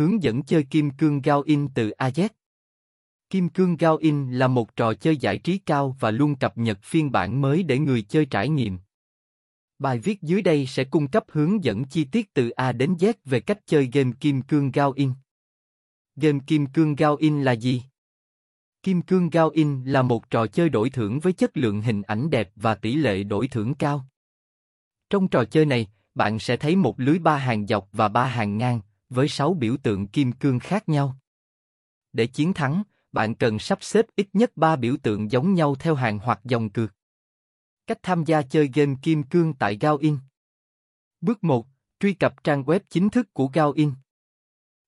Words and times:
Hướng 0.00 0.22
dẫn 0.22 0.42
chơi 0.42 0.62
Kim 0.62 0.90
Cương 0.90 1.20
Gao 1.20 1.42
In 1.42 1.68
từ 1.74 1.90
AZ 1.98 2.28
Kim 3.30 3.48
Cương 3.48 3.76
Gao 3.76 3.96
In 3.96 4.32
là 4.32 4.48
một 4.48 4.76
trò 4.76 4.94
chơi 4.94 5.16
giải 5.16 5.38
trí 5.38 5.58
cao 5.58 5.96
và 6.00 6.10
luôn 6.10 6.36
cập 6.36 6.58
nhật 6.58 6.78
phiên 6.82 7.12
bản 7.12 7.40
mới 7.40 7.62
để 7.62 7.78
người 7.78 8.02
chơi 8.02 8.26
trải 8.26 8.48
nghiệm. 8.48 8.78
Bài 9.78 9.98
viết 9.98 10.22
dưới 10.22 10.42
đây 10.42 10.66
sẽ 10.66 10.84
cung 10.84 11.08
cấp 11.08 11.24
hướng 11.28 11.64
dẫn 11.64 11.84
chi 11.84 12.04
tiết 12.04 12.34
từ 12.34 12.50
A 12.50 12.72
đến 12.72 12.94
Z 12.94 13.12
về 13.24 13.40
cách 13.40 13.58
chơi 13.66 13.88
game 13.92 14.10
Kim 14.20 14.42
Cương 14.42 14.70
Gao 14.70 14.92
In. 14.92 15.12
Game 16.16 16.38
Kim 16.46 16.66
Cương 16.66 16.94
Gao 16.94 17.16
In 17.16 17.42
là 17.42 17.52
gì? 17.52 17.82
Kim 18.82 19.02
Cương 19.02 19.30
Gao 19.30 19.48
In 19.48 19.84
là 19.84 20.02
một 20.02 20.30
trò 20.30 20.46
chơi 20.46 20.68
đổi 20.68 20.90
thưởng 20.90 21.20
với 21.20 21.32
chất 21.32 21.56
lượng 21.56 21.82
hình 21.82 22.02
ảnh 22.02 22.30
đẹp 22.30 22.50
và 22.56 22.74
tỷ 22.74 22.94
lệ 22.94 23.22
đổi 23.22 23.48
thưởng 23.48 23.74
cao. 23.74 24.06
Trong 25.10 25.28
trò 25.28 25.44
chơi 25.44 25.66
này, 25.66 25.86
bạn 26.14 26.38
sẽ 26.38 26.56
thấy 26.56 26.76
một 26.76 27.00
lưới 27.00 27.18
ba 27.18 27.36
hàng 27.36 27.66
dọc 27.66 27.88
và 27.92 28.08
ba 28.08 28.24
hàng 28.24 28.58
ngang, 28.58 28.80
với 29.10 29.28
sáu 29.28 29.54
biểu 29.54 29.76
tượng 29.76 30.06
kim 30.06 30.32
cương 30.32 30.58
khác 30.58 30.88
nhau. 30.88 31.16
Để 32.12 32.26
chiến 32.26 32.52
thắng, 32.52 32.82
bạn 33.12 33.34
cần 33.34 33.58
sắp 33.58 33.78
xếp 33.82 34.06
ít 34.16 34.28
nhất 34.32 34.56
ba 34.56 34.76
biểu 34.76 34.96
tượng 35.02 35.30
giống 35.30 35.54
nhau 35.54 35.74
theo 35.74 35.94
hàng 35.94 36.18
hoặc 36.18 36.40
dòng 36.44 36.70
cược. 36.70 36.94
Cách 37.86 37.98
tham 38.02 38.24
gia 38.24 38.42
chơi 38.42 38.70
game 38.74 38.94
kim 39.02 39.22
cương 39.22 39.54
tại 39.54 39.78
GaoIn 39.80 40.18
Bước 41.20 41.44
1. 41.44 41.66
Truy 42.00 42.14
cập 42.14 42.44
trang 42.44 42.62
web 42.62 42.80
chính 42.88 43.10
thức 43.10 43.34
của 43.34 43.50
GaoIn 43.52 43.92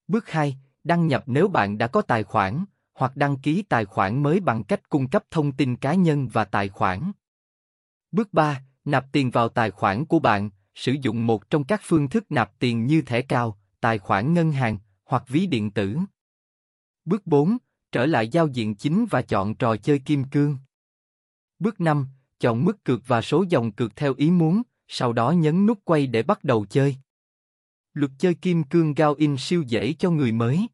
Bước 0.09 0.31
2. 0.31 0.57
Đăng 0.85 1.07
nhập 1.07 1.25
nếu 1.27 1.49
bạn 1.49 1.79
đã 1.79 1.87
có 1.87 2.03
tài 2.03 2.25
khoản, 2.25 2.65
hoặc 2.95 3.17
đăng 3.17 3.39
ký 3.39 3.63
tài 3.63 3.85
khoản 3.85 4.23
mới 4.23 4.41
bằng 4.41 4.65
cách 4.65 4.89
cung 4.89 5.09
cấp 5.09 5.25
thông 5.31 5.53
tin 5.53 5.77
cá 5.77 5.95
nhân 5.95 6.29
và 6.29 6.45
tài 6.45 6.69
khoản. 6.69 7.13
Bước 8.13 8.33
3. 8.33 8.63
Nạp 8.85 9.13
tiền 9.13 9.31
vào 9.31 9.49
tài 9.49 9.71
khoản 9.71 10.05
của 10.05 10.19
bạn, 10.19 10.51
sử 10.75 10.93
dụng 10.93 11.27
một 11.27 11.51
trong 11.51 11.65
các 11.65 11.81
phương 11.85 12.09
thức 12.09 12.33
nạp 12.33 12.59
tiền 12.59 12.87
như 12.87 13.03
thẻ 13.03 13.23
cào 13.23 13.59
tài 13.83 13.99
khoản 13.99 14.35
ngân 14.35 14.53
hàng 14.53 14.79
hoặc 15.05 15.25
ví 15.29 15.47
điện 15.47 15.71
tử. 15.71 15.99
Bước 17.05 17.27
4. 17.27 17.57
Trở 17.93 18.07
lại 18.07 18.29
giao 18.29 18.49
diện 18.49 18.75
chính 18.75 19.07
và 19.11 19.23
chọn 19.23 19.55
trò 19.55 19.77
chơi 19.77 19.99
kim 19.99 20.25
cương. 20.25 20.59
Bước 21.59 21.81
5. 21.81 22.07
Chọn 22.41 22.65
mức 22.65 22.85
cược 22.85 23.03
và 23.07 23.23
số 23.23 23.45
dòng 23.49 23.73
cược 23.73 23.97
theo 23.97 24.15
ý 24.17 24.31
muốn, 24.31 24.63
sau 24.89 25.13
đó 25.13 25.31
nhấn 25.31 25.67
nút 25.67 25.79
quay 25.85 26.07
để 26.07 26.23
bắt 26.23 26.45
đầu 26.45 26.67
chơi. 26.67 26.97
Luật 27.95 28.11
chơi 28.19 28.35
kim 28.35 28.63
cương 28.65 28.95
Gao 28.95 29.15
In 29.15 29.37
siêu 29.39 29.63
dễ 29.63 29.93
cho 29.93 30.11
người 30.11 30.33
mới. 30.33 30.67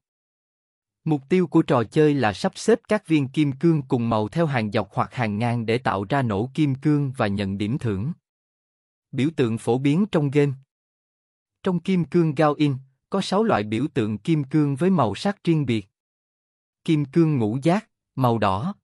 Mục 1.04 1.22
tiêu 1.28 1.46
của 1.46 1.62
trò 1.62 1.84
chơi 1.84 2.14
là 2.14 2.32
sắp 2.32 2.52
xếp 2.54 2.80
các 2.88 3.06
viên 3.06 3.28
kim 3.28 3.52
cương 3.52 3.82
cùng 3.82 4.08
màu 4.08 4.28
theo 4.28 4.46
hàng 4.46 4.72
dọc 4.72 4.88
hoặc 4.92 5.14
hàng 5.14 5.38
ngang 5.38 5.66
để 5.66 5.78
tạo 5.78 6.04
ra 6.08 6.22
nổ 6.22 6.50
kim 6.54 6.74
cương 6.74 7.12
và 7.16 7.26
nhận 7.26 7.58
điểm 7.58 7.78
thưởng. 7.78 8.12
Biểu 9.12 9.28
tượng 9.36 9.58
phổ 9.58 9.78
biến 9.78 10.06
trong 10.12 10.30
game 10.30 10.52
Trong 11.62 11.80
kim 11.80 12.04
cương 12.04 12.34
Gao 12.34 12.54
In, 12.54 12.74
có 13.10 13.20
6 13.20 13.44
loại 13.44 13.62
biểu 13.62 13.86
tượng 13.94 14.18
kim 14.18 14.44
cương 14.44 14.76
với 14.76 14.90
màu 14.90 15.14
sắc 15.14 15.44
riêng 15.44 15.66
biệt. 15.66 15.86
Kim 16.84 17.04
cương 17.04 17.38
ngũ 17.38 17.58
giác, 17.62 17.90
màu 18.14 18.38
đỏ. 18.38 18.74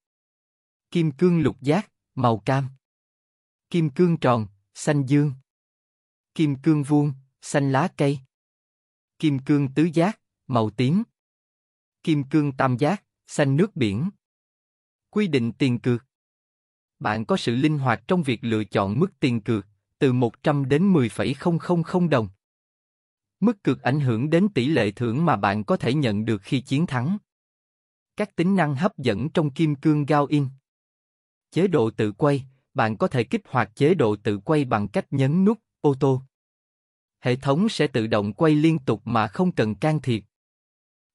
Kim 0.90 1.10
cương 1.10 1.40
lục 1.40 1.56
giác, 1.60 1.90
màu 2.14 2.38
cam. 2.38 2.68
Kim 3.70 3.90
cương 3.90 4.16
tròn, 4.16 4.46
xanh 4.74 5.06
dương. 5.06 5.32
Kim 6.34 6.56
cương 6.62 6.82
vuông, 6.82 7.12
xanh 7.42 7.72
lá 7.72 7.88
cây. 7.96 8.18
Kim 9.18 9.38
cương 9.38 9.74
tứ 9.74 9.88
giác, 9.94 10.20
màu 10.46 10.70
tím. 10.70 11.02
Kim 12.02 12.24
cương 12.24 12.52
tam 12.52 12.76
giác, 12.78 13.04
xanh 13.26 13.56
nước 13.56 13.76
biển. 13.76 14.10
Quy 15.10 15.26
định 15.26 15.52
tiền 15.52 15.78
cược. 15.78 16.04
Bạn 16.98 17.24
có 17.24 17.36
sự 17.36 17.54
linh 17.54 17.78
hoạt 17.78 18.02
trong 18.08 18.22
việc 18.22 18.44
lựa 18.44 18.64
chọn 18.64 18.98
mức 18.98 19.20
tiền 19.20 19.40
cược, 19.40 19.66
từ 19.98 20.12
100 20.12 20.68
đến 20.68 20.92
10,000 20.92 22.10
đồng. 22.10 22.28
Mức 23.40 23.64
cực 23.64 23.82
ảnh 23.82 24.00
hưởng 24.00 24.30
đến 24.30 24.48
tỷ 24.54 24.66
lệ 24.66 24.90
thưởng 24.90 25.24
mà 25.24 25.36
bạn 25.36 25.64
có 25.64 25.76
thể 25.76 25.94
nhận 25.94 26.24
được 26.24 26.42
khi 26.42 26.60
chiến 26.60 26.86
thắng. 26.86 27.18
Các 28.16 28.36
tính 28.36 28.56
năng 28.56 28.76
hấp 28.76 28.98
dẫn 28.98 29.28
trong 29.28 29.50
kim 29.50 29.74
cương 29.74 30.04
Gao 30.06 30.26
In. 30.26 30.46
Chế 31.50 31.66
độ 31.66 31.90
tự 31.90 32.12
quay, 32.12 32.44
bạn 32.74 32.96
có 32.96 33.08
thể 33.08 33.24
kích 33.24 33.42
hoạt 33.48 33.70
chế 33.74 33.94
độ 33.94 34.16
tự 34.16 34.38
quay 34.38 34.64
bằng 34.64 34.88
cách 34.88 35.06
nhấn 35.10 35.44
nút 35.44 35.58
ô 35.80 35.94
tô. 36.00 36.22
Hệ 37.20 37.36
thống 37.36 37.68
sẽ 37.68 37.86
tự 37.86 38.06
động 38.06 38.32
quay 38.32 38.54
liên 38.54 38.78
tục 38.78 39.00
mà 39.04 39.26
không 39.26 39.52
cần 39.52 39.74
can 39.74 40.00
thiệp. 40.00 40.24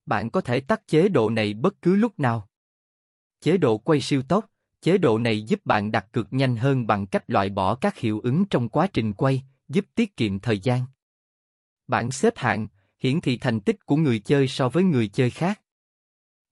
Bạn 0.06 0.30
có 0.30 0.42
thể 0.42 0.60
tắt 0.60 0.88
chế 0.88 1.10
độ 1.10 1.30
này 1.30 1.54
bất 1.54 1.82
cứ 1.82 1.96
lúc 1.96 2.20
nào. 2.20 2.50
Chế 3.42 3.58
độ 3.58 3.78
quay 3.78 4.02
siêu 4.02 4.22
tốc, 4.22 4.46
chế 4.82 4.98
độ 4.98 5.18
này 5.18 5.42
giúp 5.44 5.66
bạn 5.66 5.92
đặt 5.92 6.08
cược 6.12 6.34
nhanh 6.34 6.56
hơn 6.56 6.88
bằng 6.88 7.08
cách 7.08 7.30
loại 7.30 7.50
bỏ 7.50 7.76
các 7.76 7.98
hiệu 7.98 8.20
ứng 8.20 8.46
trong 8.46 8.70
quá 8.70 8.88
trình 8.94 9.14
quay, 9.14 9.44
giúp 9.68 9.86
tiết 9.96 10.18
kiệm 10.18 10.40
thời 10.40 10.60
gian. 10.60 10.86
Bảng 11.90 12.12
xếp 12.12 12.34
hạng, 12.38 12.68
hiển 13.00 13.22
thị 13.22 13.38
thành 13.38 13.60
tích 13.60 13.86
của 13.86 13.96
người 13.96 14.20
chơi 14.20 14.48
so 14.48 14.70
với 14.70 14.84
người 14.84 15.08
chơi 15.08 15.30
khác. 15.30 15.62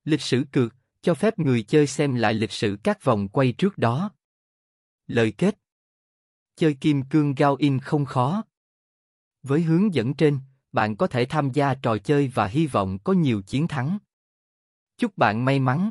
Lịch 0.04 0.22
sử 0.22 0.46
cược, 0.52 0.76
cho 1.02 1.14
phép 1.14 1.40
người 1.40 1.64
chơi 1.64 1.88
xem 1.88 2.16
lại 2.16 2.34
lịch 2.34 2.52
sử 2.52 2.78
các 2.84 3.04
vòng 3.04 3.28
quay 3.28 3.52
trước 3.58 3.78
đó. 3.78 4.12
Lời 5.08 5.34
kết 5.38 5.60
Chơi 6.56 6.74
kim 6.74 7.02
cương 7.04 7.36
Gao 7.36 7.56
In 7.56 7.80
không 7.80 8.06
khó. 8.06 8.44
Với 9.44 9.62
hướng 9.62 9.94
dẫn 9.94 10.14
trên, 10.14 10.40
bạn 10.72 10.96
có 10.96 11.08
thể 11.08 11.26
tham 11.26 11.52
gia 11.52 11.74
trò 11.74 11.98
chơi 11.98 12.28
và 12.28 12.48
hy 12.48 12.68
vọng 12.68 12.98
có 13.04 13.14
nhiều 13.14 13.42
chiến 13.42 13.68
thắng. 13.68 13.98
Chúc 14.98 15.18
bạn 15.18 15.46
may 15.46 15.60
mắn! 15.60 15.90